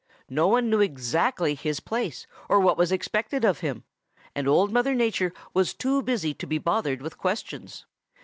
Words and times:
No 0.31 0.47
one 0.47 0.67
knew 0.67 0.79
exactly 0.81 1.53
his 1.53 1.79
place 1.79 2.25
or 2.49 2.59
what 2.59 2.75
was 2.75 2.91
expected 2.91 3.45
of 3.45 3.59
him, 3.59 3.83
and 4.33 4.47
Old 4.47 4.71
Mother 4.73 4.95
Nature 4.95 5.31
was 5.53 5.75
too 5.75 6.01
busy 6.01 6.33
to 6.33 6.47
be 6.47 6.57
bothered 6.57 7.03
with 7.03 7.19
questions. 7.19 7.85